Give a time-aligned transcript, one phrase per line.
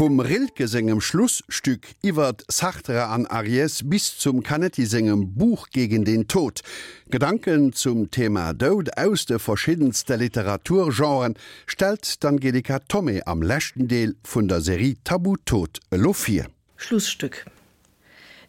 [0.00, 6.62] Vom Rilkesengem Schlussstück iwwer Sartre an Aries bis zum Canettisengem Buch gegen den Tod.
[7.10, 11.34] Gedanken zum Thema Dod aus de verschiedenste Literaturgenren
[11.66, 16.46] stellt Angelika Tommy am lächten Deel vun der Serie Tabu Tod Lofir.
[16.78, 17.44] Schlussstück.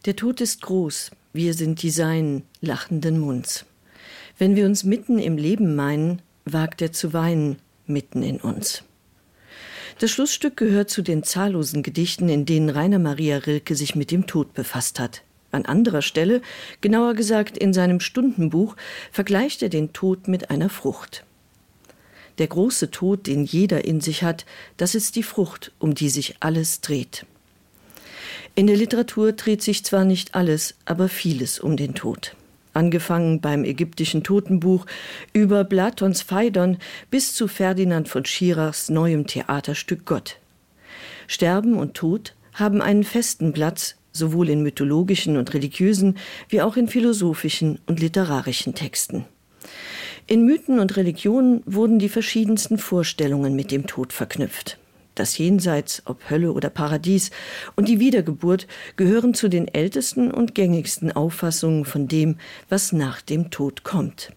[0.06, 3.66] Der Tod ist groß, wir sind die seinen lachenden Munds.
[4.38, 8.84] Wenn wir uns mitten im Leben meinen, wagt er zu weinen mitten in uns.
[10.02, 14.26] Das Schlussstück gehört zu den zahllosen Gedichten, in denen Rainer Maria Rilke sich mit dem
[14.26, 15.22] Tod befasst hat.
[15.52, 16.42] An anderer Stelle,
[16.80, 18.74] genauer gesagt in seinem Stundenbuch,
[19.12, 21.24] vergleicht er den Tod mit einer Frucht.
[22.38, 24.44] Der große Tod, den jeder in sich hat,
[24.76, 27.24] das ist die Frucht, um die sich alles dreht.
[28.56, 32.34] In der Literatur dreht sich zwar nicht alles, aber vieles um den Tod
[32.72, 34.86] angefangen beim ägyptischen Totenbuch
[35.32, 36.78] über Platons Phaidon
[37.10, 40.38] bis zu Ferdinand von Schirachs neuem Theaterstück Gott.
[41.26, 46.88] Sterben und Tod haben einen festen Platz sowohl in mythologischen und religiösen wie auch in
[46.88, 49.24] philosophischen und literarischen Texten.
[50.26, 54.78] In Mythen und Religionen wurden die verschiedensten Vorstellungen mit dem Tod verknüpft
[55.14, 57.30] das Jenseits, ob Hölle oder Paradies
[57.76, 62.36] und die Wiedergeburt gehören zu den ältesten und gängigsten Auffassungen von dem,
[62.68, 64.32] was nach dem Tod kommt.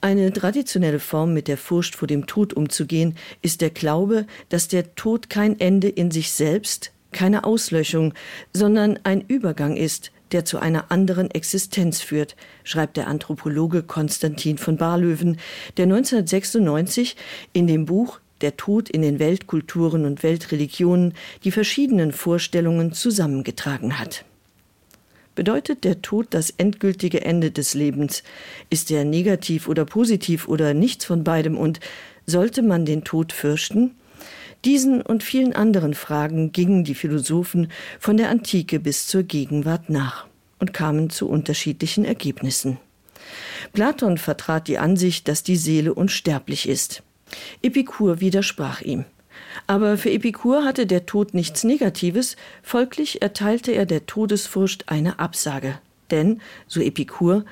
[0.00, 4.94] Eine traditionelle Form mit der Furcht vor dem Tod umzugehen, ist der Glaube, dass der
[4.94, 8.14] Tod kein Ende in sich selbst, keine Auslöschung,
[8.52, 14.76] sondern ein Übergang ist, der zu einer anderen Existenz führt, schreibt der Anthropologe Konstantin von
[14.76, 15.38] Barlöwen,
[15.76, 17.16] der 1996
[17.52, 24.24] in dem Buch der Tod in den Weltkulturen und Weltreligionen die verschiedenen Vorstellungen zusammengetragen hat.
[25.34, 28.22] Bedeutet der Tod das endgültige Ende des Lebens?
[28.70, 31.78] Ist er negativ oder positiv oder nichts von beidem und
[32.24, 33.92] sollte man den Tod fürchten?
[34.64, 40.26] Diesen und vielen anderen Fragen gingen die Philosophen von der Antike bis zur Gegenwart nach
[40.58, 42.78] und kamen zu unterschiedlichen Ergebnissen.
[43.72, 47.02] Platon vertrat die Ansicht, dass die Seele unsterblich ist.
[47.62, 49.04] Epikur widersprach ihm.
[49.66, 55.78] Aber für Epikur hatte der Tod nichts Negatives, folglich erteilte er der Todesfurcht eine Absage.
[56.10, 57.44] Denn, so Epikur,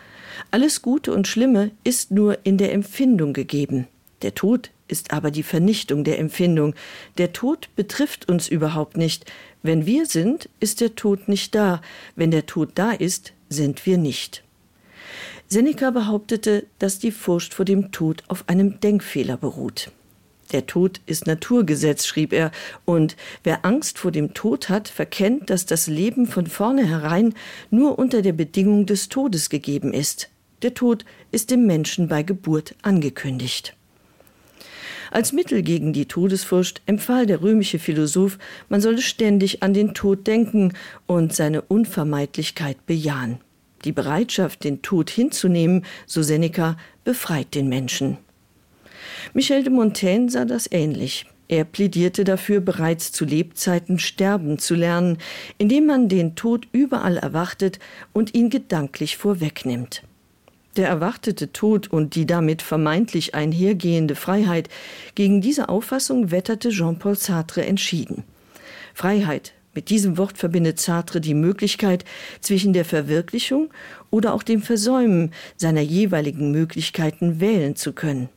[0.51, 3.89] alles Gute und Schlimme ist nur in der Empfindung gegeben.
[4.23, 6.75] Der Tod ist aber die Vernichtung der Empfindung.
[7.19, 9.31] Der Tod betrifft uns überhaupt nicht.
[9.63, 11.81] Wenn wir sind, ist der Tod nicht da.
[12.17, 14.45] Wenn der Tod da ist, sind wir nicht.
[15.55, 19.93] Seneca behauptete, dass die Furcht vor dem Tod auf einem Denkfehler beruht.
[20.51, 22.51] Der Tod ist Naturgesetz, schrieb er,
[22.85, 27.35] und wer Angst vor dem Tod hat, verkennt, dass das Leben von vornherein
[27.71, 30.29] nur unter der Bedingung des Todes gegeben ist.
[30.63, 33.77] Der Tod ist dem Menschen bei Geburt angekündigt.
[35.13, 38.39] Als Mittel gegen die Todesfurcht empfahl der römische Philosoph,
[38.69, 40.73] man solle ständig an den Tod denken
[41.07, 43.39] und seine Unvermeidlichkeit bejahen.
[43.85, 48.19] Die Bereitschaft, den Tod hinzunehmen, so Seneca, befreit den Menschen.
[49.33, 51.27] Michel de Montaigne sah das ähnlich.
[51.47, 55.19] Er plädierte dafür, bereits zu Lebzeiten sterben zu lernen,
[55.59, 57.79] indem man den Tod überall erwartet
[58.13, 60.03] und ihn gedanklich vorwegnimmt.
[60.77, 64.69] Der erwartete Tod und die damit vermeintlich einhergehende Freiheit
[65.15, 68.25] gegen diese Auffassung wetterte Jean-Paul Sartre entschieden.
[68.95, 72.05] Freiheit Mit diesem Wort verbindet Sartre die Möglichkeit
[72.41, 73.71] zwischen der Verwirklichung
[74.11, 78.29] oder auch dem Versäumen seiner jeweiligen Möglichkeiten wählen zu können.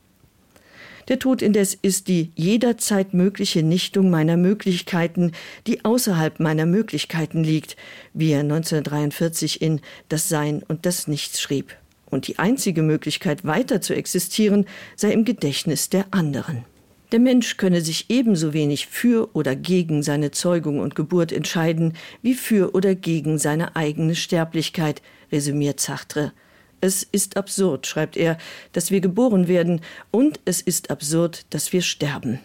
[1.07, 5.31] Der Tod indes ist die jederzeit mögliche Nichtung meiner Möglichkeiten,
[5.65, 7.77] die außerhalb meiner Möglichkeiten liegt,
[8.13, 11.75] wie er 1943 in Das Sein und das Nichts schrieb.
[12.09, 14.65] Und die einzige Möglichkeit weiter zu existieren
[14.95, 16.65] sei im Gedächtnis der anderen.
[17.13, 22.33] Der Mensch könne sich ebenso wenig für oder gegen seine Zeugung und Geburt entscheiden, wie
[22.33, 25.01] für oder gegen seine eigene Sterblichkeit,
[25.31, 26.33] resümiert Sartre.
[26.81, 28.37] Es ist absurd, schreibt er,
[28.73, 29.81] dass wir geboren werden,
[30.11, 32.39] und es ist absurd, dass wir sterben.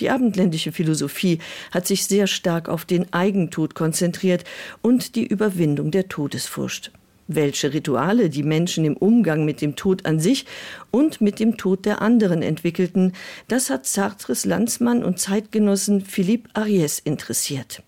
[0.00, 1.38] Die abendländische Philosophie
[1.70, 4.44] hat sich sehr stark auf den Eigentod konzentriert
[4.80, 6.92] und die Überwindung der Todesfurcht
[7.28, 10.46] welche Rituale die Menschen im Umgang mit dem Tod an sich
[10.90, 13.12] und mit dem Tod der anderen entwickelten,
[13.48, 17.82] das hat Sartres Landsmann und Zeitgenossen Philippe Ariès interessiert.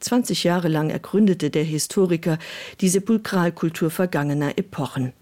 [0.00, 2.38] 20 Jahre lang ergründete der Historiker
[2.80, 5.12] die Sepulkralkultur vergangener Epochen.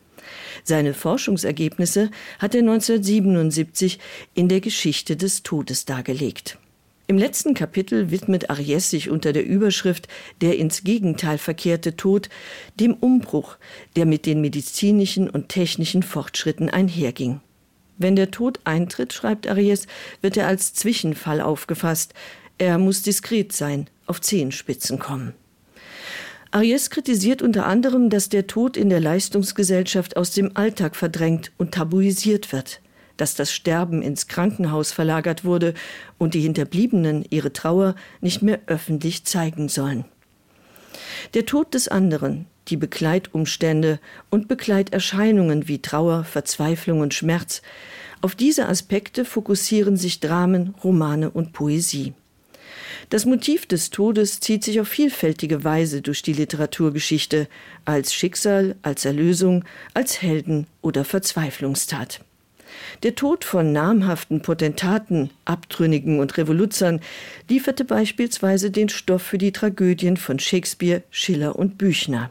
[0.64, 3.98] Seine Forschungsergebnisse hat er 1977
[4.34, 6.58] in der Geschichte des Todes dargelegt.
[7.08, 10.08] Im letzten Kapitel widmet Aries sich unter der Überschrift
[10.40, 12.28] der ins Gegenteil verkehrte Tod
[12.78, 13.56] dem Umbruch,
[13.96, 17.40] der mit den medizinischen und technischen Fortschritten einherging.
[17.98, 19.86] Wenn der Tod eintritt, schreibt Aries,
[20.22, 22.14] wird er als Zwischenfall aufgefasst.
[22.58, 25.34] er muss diskret sein, auf Zehenspitzen kommen.
[26.52, 31.72] Arias kritisiert unter anderem, dass der Tod in der Leistungsgesellschaft aus dem Alltag verdrängt und
[31.72, 32.80] tabuisiert wird,
[33.22, 35.74] dass das Sterben ins Krankenhaus verlagert wurde
[36.18, 40.04] und die Hinterbliebenen ihre Trauer nicht mehr öffentlich zeigen sollen.
[41.34, 47.62] Der Tod des anderen, die Begleitumstände und Begleiterscheinungen wie Trauer, Verzweiflung und Schmerz,
[48.22, 52.14] auf diese Aspekte fokussieren sich Dramen, Romane und Poesie.
[53.08, 57.46] Das Motiv des Todes zieht sich auf vielfältige Weise durch die Literaturgeschichte
[57.84, 59.64] als Schicksal, als Erlösung,
[59.94, 62.24] als Helden oder Verzweiflungstat.
[63.02, 67.00] Der Tod von namhaften Potentaten, Abtrünnigen und Revoluzern
[67.48, 72.30] lieferte beispielsweise den Stoff für die Tragödien von Shakespeare, Schiller und Büchner.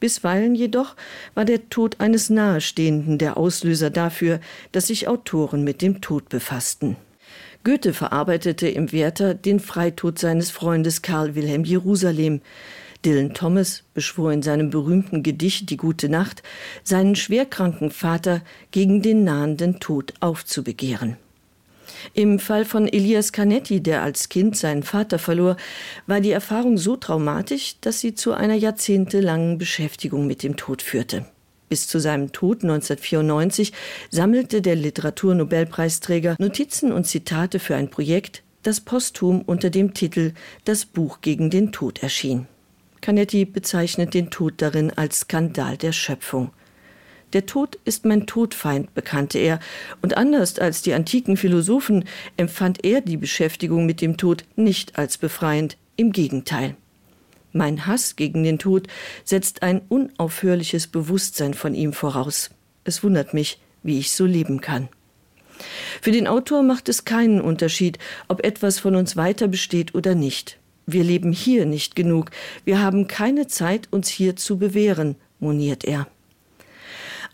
[0.00, 0.96] Bisweilen jedoch
[1.34, 4.40] war der Tod eines Nahestehenden der Auslöser dafür,
[4.72, 6.96] dass sich Autoren mit dem Tod befassten.
[7.64, 12.40] Goethe verarbeitete im Werther den Freitod seines Freundes Karl Wilhelm Jerusalem.
[13.04, 16.42] Dylan Thomas beschwor in seinem berühmten Gedicht Die gute Nacht,
[16.84, 21.16] seinen schwerkranken Vater gegen den nahenden Tod aufzubegehren.
[22.14, 25.56] Im Fall von Elias Canetti, der als Kind seinen Vater verlor,
[26.06, 31.26] war die Erfahrung so traumatisch, dass sie zu einer jahrzehntelangen Beschäftigung mit dem Tod führte.
[31.68, 33.72] Bis zu seinem Tod 1994
[34.10, 40.34] sammelte der Literaturnobelpreisträger Notizen und Zitate für ein Projekt, das posthum unter dem Titel
[40.64, 42.46] Das Buch gegen den Tod erschien.
[43.02, 46.52] Canetti bezeichnet den Tod darin als Skandal der Schöpfung.
[47.32, 49.58] Der Tod ist mein Todfeind, bekannte er,
[50.02, 52.04] und anders als die antiken Philosophen
[52.36, 56.76] empfand er die Beschäftigung mit dem Tod nicht als befreiend, im Gegenteil.
[57.52, 58.86] Mein Hass gegen den Tod
[59.24, 62.50] setzt ein unaufhörliches Bewusstsein von ihm voraus.
[62.84, 64.88] Es wundert mich, wie ich so leben kann.
[66.00, 67.98] Für den Autor macht es keinen Unterschied,
[68.28, 70.58] ob etwas von uns weiter besteht oder nicht.
[70.86, 72.30] Wir leben hier nicht genug,
[72.64, 76.06] wir haben keine Zeit, uns hier zu bewähren, moniert er.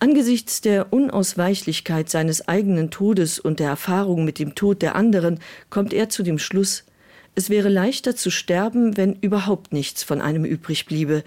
[0.00, 5.40] Angesichts der Unausweichlichkeit seines eigenen Todes und der Erfahrung mit dem Tod der anderen
[5.70, 6.84] kommt er zu dem Schluss,
[7.34, 11.22] Es wäre leichter zu sterben, wenn überhaupt nichts von einem übrig bliebe,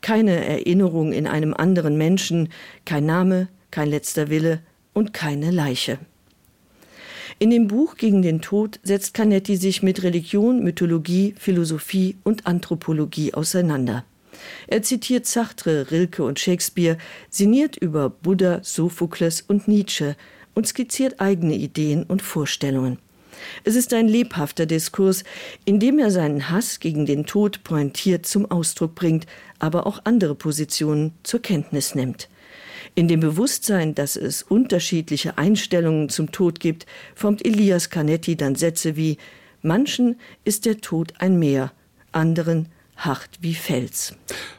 [0.00, 2.48] keine Erinnerung in einem anderen Menschen,
[2.84, 4.60] kein Name, kein letzter Wille
[4.92, 5.98] und keine Leiche.
[7.42, 13.34] In dem Buch gegen den Tod setzt Canetti sich mit Religion, Mythologie, Philosophie und Anthropologie
[13.34, 14.04] auseinander.
[14.68, 16.98] Er zitiert Sartre, Rilke und Shakespeare,
[17.30, 20.14] sinniert über Buddha, Sophokles und Nietzsche
[20.54, 22.98] und skizziert eigene Ideen und Vorstellungen.
[23.64, 25.24] Es ist ein lebhafter Diskurs,
[25.64, 29.26] in dem er seinen Hass gegen den Tod pointiert zum Ausdruck bringt,
[29.58, 32.28] aber auch andere Positionen zur Kenntnis nimmt.
[32.94, 38.96] In dem Bewusstsein, dass es unterschiedliche Einstellungen zum Tod gibt, formt Elias Canetti dann Sätze
[38.96, 39.18] wie
[39.62, 41.72] „Manchen ist der Tod ein Meer,
[42.10, 44.14] anderen hart wie Fels.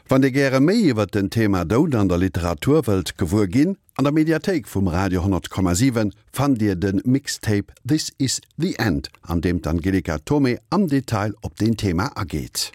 [0.08, 4.12] Wann de Gere méi iwwer den Thema Doud an der Literaturwelt gewur ginn, an der
[4.12, 10.18] Mediathek vum Radio 10,7 fan Dir den Mixtape „This is the End, an dem Angelika
[10.18, 12.72] Tome am Detail op den Thema ergeht.